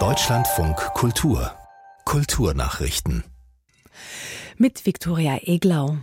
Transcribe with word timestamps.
Deutschlandfunk 0.00 0.76
Kultur 0.94 1.52
Kulturnachrichten 2.04 3.22
mit 4.56 4.84
Viktoria 4.84 5.38
Eglau. 5.42 5.98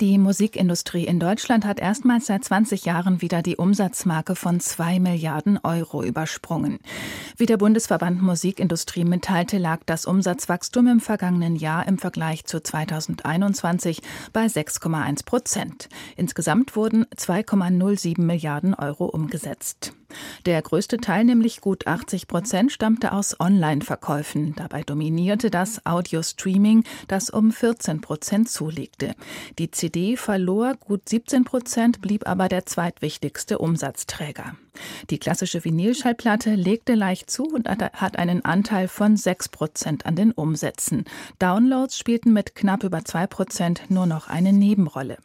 Die 0.00 0.16
Musikindustrie 0.16 1.04
in 1.04 1.20
Deutschland 1.20 1.66
hat 1.66 1.78
erstmals 1.78 2.24
seit 2.24 2.42
20 2.42 2.86
Jahren 2.86 3.20
wieder 3.20 3.42
die 3.42 3.56
Umsatzmarke 3.56 4.34
von 4.34 4.60
2 4.60 4.98
Milliarden 4.98 5.58
Euro 5.62 6.02
übersprungen. 6.02 6.78
Wie 7.36 7.44
der 7.44 7.58
Bundesverband 7.58 8.22
Musikindustrie 8.22 9.04
mitteilte, 9.04 9.58
lag 9.58 9.80
das 9.84 10.06
Umsatzwachstum 10.06 10.86
im 10.86 11.00
vergangenen 11.00 11.54
Jahr 11.54 11.86
im 11.86 11.98
Vergleich 11.98 12.46
zu 12.46 12.62
2021 12.62 14.00
bei 14.32 14.46
6,1 14.46 15.26
Prozent. 15.26 15.90
Insgesamt 16.16 16.76
wurden 16.76 17.04
2,07 17.14 18.22
Milliarden 18.22 18.72
Euro 18.72 19.04
umgesetzt. 19.04 19.92
Der 20.46 20.60
größte 20.62 20.98
Teil, 20.98 21.24
nämlich 21.24 21.60
gut 21.60 21.86
80 21.86 22.28
Prozent, 22.28 22.72
stammte 22.72 23.12
aus 23.12 23.38
Online-Verkäufen. 23.38 24.54
Dabei 24.56 24.82
dominierte 24.82 25.50
das 25.50 25.84
Audio-Streaming, 25.86 26.84
das 27.08 27.30
um 27.30 27.52
14 27.52 28.00
Prozent 28.00 28.48
zulegte. 28.48 29.14
Die 29.58 29.70
CD 29.70 30.16
verlor 30.16 30.74
gut 30.74 31.08
17 31.08 31.44
Prozent, 31.44 32.00
blieb 32.00 32.26
aber 32.26 32.48
der 32.48 32.66
zweitwichtigste 32.66 33.58
Umsatzträger. 33.58 34.56
Die 35.10 35.18
klassische 35.18 35.64
Vinylschallplatte 35.64 36.54
legte 36.54 36.94
leicht 36.94 37.30
zu 37.30 37.44
und 37.44 37.68
hat 37.68 38.18
einen 38.18 38.44
Anteil 38.44 38.88
von 38.88 39.16
6 39.16 39.48
Prozent 39.50 40.06
an 40.06 40.16
den 40.16 40.32
Umsätzen. 40.32 41.04
Downloads 41.38 41.98
spielten 41.98 42.32
mit 42.32 42.54
knapp 42.54 42.84
über 42.84 43.04
2 43.04 43.26
Prozent 43.26 43.82
nur 43.88 44.06
noch 44.06 44.28
eine 44.28 44.52
Nebenrolle. 44.52 45.18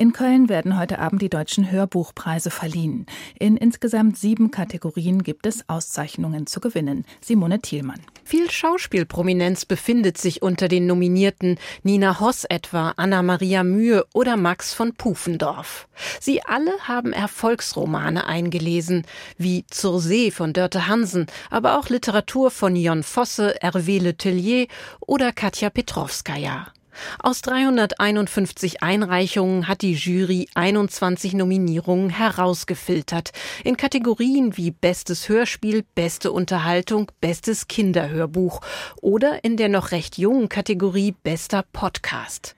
In 0.00 0.14
Köln 0.14 0.48
werden 0.48 0.78
heute 0.78 0.98
Abend 0.98 1.20
die 1.20 1.28
deutschen 1.28 1.70
Hörbuchpreise 1.70 2.48
verliehen. 2.48 3.04
In 3.38 3.58
insgesamt 3.58 4.16
sieben 4.16 4.50
Kategorien 4.50 5.22
gibt 5.22 5.44
es 5.44 5.68
Auszeichnungen 5.68 6.46
zu 6.46 6.60
gewinnen. 6.60 7.04
Simone 7.20 7.60
Thielmann. 7.60 8.00
Viel 8.24 8.50
Schauspielprominenz 8.50 9.66
befindet 9.66 10.16
sich 10.16 10.40
unter 10.40 10.68
den 10.68 10.86
Nominierten. 10.86 11.58
Nina 11.82 12.18
Hoss 12.18 12.46
etwa, 12.46 12.94
Anna-Maria 12.96 13.62
Mühe 13.62 14.06
oder 14.14 14.38
Max 14.38 14.72
von 14.72 14.94
Pufendorf. 14.94 15.86
Sie 16.18 16.42
alle 16.44 16.72
haben 16.88 17.12
Erfolgsromane 17.12 18.26
eingelesen, 18.26 19.04
wie 19.36 19.66
Zur 19.66 20.00
See 20.00 20.30
von 20.30 20.54
Dörte 20.54 20.86
Hansen, 20.88 21.26
aber 21.50 21.78
auch 21.78 21.90
Literatur 21.90 22.50
von 22.50 22.74
Jon 22.74 23.02
Fosse, 23.02 23.54
Hervé 23.60 24.00
Letellier 24.00 24.66
oder 25.00 25.32
Katja 25.32 25.68
Petrovskaya. 25.68 26.68
Aus 27.18 27.42
351 27.42 28.82
Einreichungen 28.82 29.68
hat 29.68 29.82
die 29.82 29.94
Jury 29.94 30.48
21 30.54 31.34
Nominierungen 31.34 32.10
herausgefiltert 32.10 33.32
in 33.64 33.76
Kategorien 33.76 34.56
wie 34.56 34.70
Bestes 34.70 35.28
Hörspiel, 35.28 35.84
Beste 35.94 36.32
Unterhaltung, 36.32 37.10
Bestes 37.20 37.68
Kinderhörbuch 37.68 38.60
oder 39.00 39.44
in 39.44 39.56
der 39.56 39.68
noch 39.68 39.92
recht 39.92 40.18
jungen 40.18 40.48
Kategorie 40.48 41.14
Bester 41.22 41.64
Podcast. 41.72 42.56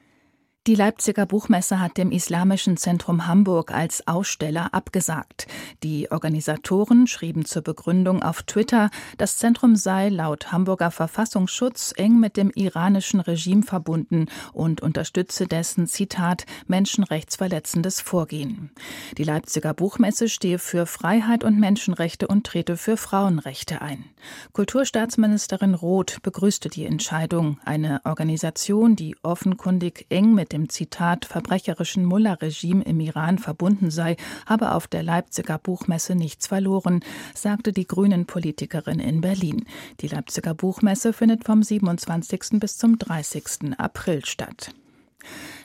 Die 0.68 0.76
Leipziger 0.76 1.26
Buchmesse 1.26 1.80
hat 1.80 1.96
dem 1.96 2.12
Islamischen 2.12 2.76
Zentrum 2.76 3.26
Hamburg 3.26 3.72
als 3.72 4.06
Aussteller 4.06 4.72
abgesagt. 4.72 5.48
Die 5.82 6.08
Organisatoren 6.12 7.08
schrieben 7.08 7.44
zur 7.44 7.62
Begründung 7.62 8.22
auf 8.22 8.44
Twitter, 8.44 8.90
das 9.18 9.38
Zentrum 9.38 9.74
sei 9.74 10.08
laut 10.08 10.52
Hamburger 10.52 10.92
Verfassungsschutz 10.92 11.92
eng 11.96 12.20
mit 12.20 12.36
dem 12.36 12.50
iranischen 12.50 13.18
Regime 13.18 13.64
verbunden 13.64 14.26
und 14.52 14.82
unterstütze 14.82 15.48
dessen, 15.48 15.88
Zitat, 15.88 16.46
menschenrechtsverletzendes 16.68 18.00
Vorgehen. 18.00 18.70
Die 19.18 19.24
Leipziger 19.24 19.74
Buchmesse 19.74 20.28
stehe 20.28 20.60
für 20.60 20.86
Freiheit 20.86 21.42
und 21.42 21.58
Menschenrechte 21.58 22.28
und 22.28 22.46
trete 22.46 22.76
für 22.76 22.96
Frauenrechte 22.96 23.82
ein. 23.82 24.04
Kulturstaatsministerin 24.52 25.74
Roth 25.74 26.22
begrüßte 26.22 26.68
die 26.68 26.86
Entscheidung. 26.86 27.58
Eine 27.64 28.00
Organisation, 28.04 28.94
die 28.94 29.16
offenkundig 29.24 30.06
eng 30.08 30.34
dem 30.52 30.68
Zitat 30.68 31.24
verbrecherischen 31.24 32.04
Mullah-Regime 32.04 32.84
im 32.84 33.00
Iran 33.00 33.38
verbunden 33.38 33.90
sei, 33.90 34.16
habe 34.46 34.72
auf 34.72 34.86
der 34.86 35.02
Leipziger 35.02 35.58
Buchmesse 35.58 36.14
nichts 36.14 36.46
verloren, 36.46 37.00
sagte 37.34 37.72
die 37.72 37.86
Grünen-Politikerin 37.86 39.00
in 39.00 39.20
Berlin. 39.20 39.64
Die 40.00 40.08
Leipziger 40.08 40.54
Buchmesse 40.54 41.12
findet 41.12 41.44
vom 41.44 41.62
27. 41.62 42.60
bis 42.60 42.76
zum 42.76 42.98
30. 42.98 43.78
April 43.78 44.24
statt. 44.24 44.74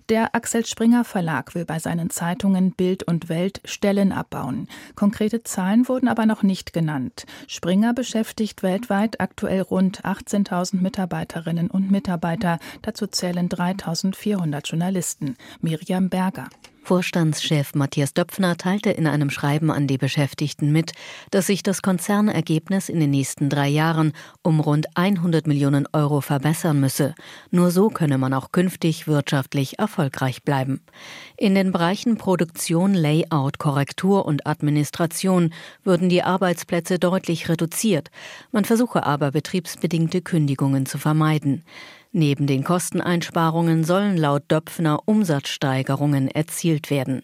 Der 0.10 0.34
Axel 0.36 0.66
Springer 0.66 1.04
Verlag 1.04 1.54
will 1.54 1.66
bei 1.66 1.80
seinen 1.80 2.10
Zeitungen 2.10 2.72
Bild 2.72 3.04
und 3.04 3.28
Welt 3.28 3.60
Stellen 3.66 4.14
abbauen. 4.14 4.70
Konkrete 4.96 5.44
Zahlen 5.44 5.90
wurden 5.90 6.08
aber 6.08 6.26
noch 6.26 6.44
nicht 6.44 6.72
genannt. 6.72 7.26
Springer 7.48 7.94
beschäftigt 7.94 8.64
weltweit 8.64 9.20
aktuell 9.20 9.60
rund 9.64 10.06
18.000 10.06 10.78
Mitarbeiterinnen 10.78 11.70
und 11.70 11.92
Mitarbeiter. 11.92 12.60
Dazu 12.84 13.08
zählen 13.08 13.50
3.400 13.50 14.66
Journalisten. 14.66 15.36
Miriam 15.60 16.08
Berger. 16.08 16.48
Vorstandschef 16.88 17.76
Matthias 17.76 18.14
Döpfner 18.14 18.56
teilte 18.56 18.92
in 18.92 19.08
einem 19.08 19.30
Schreiben 19.30 19.72
an 19.72 19.88
die 19.88 19.98
Beschäftigten 19.98 20.72
mit, 20.72 20.94
dass 21.32 21.48
sich 21.48 21.62
das 21.62 21.82
Konzernergebnis 21.82 22.88
in 22.88 23.02
den 23.02 23.10
nächsten 23.10 23.50
drei 23.50 23.68
Jahren 23.68 24.14
um 24.42 24.62
rund 24.62 24.86
100 24.96 25.48
Millionen 25.48 25.86
Euro 25.92 26.22
verbessern 26.22 26.80
müsse. 26.80 27.14
Nur 27.52 27.72
so 27.72 27.90
könne 27.90 28.18
man 28.18 28.34
auch 28.34 28.54
künftig 28.54 29.06
wirtschaftlich 29.06 29.80
erfolgreich 29.80 30.44
bleiben. 30.44 30.80
In 31.36 31.56
den 31.56 31.74
Bereichen 31.74 32.16
Produktion, 32.16 32.94
Layout, 32.94 33.60
Korrektur 33.60 34.26
und 34.26 34.48
Administration 34.48 35.54
würden 35.84 36.08
die 36.08 36.24
Arbeitsplätze 36.24 37.00
deutlich 37.00 37.50
reduziert. 37.50 38.12
Man 38.54 38.64
versuche 38.64 39.06
aber 39.06 39.32
betriebsbedingte 39.32 40.22
Kündigungen 40.22 40.86
zu 40.86 40.98
vermeiden. 40.98 41.66
Neben 42.18 42.48
den 42.48 42.64
Kosteneinsparungen 42.64 43.84
sollen 43.84 44.18
laut 44.18 44.52
Döpfner 44.52 45.02
Umsatzsteigerungen 45.06 46.28
erzielt 46.28 46.90
werden. 46.90 47.22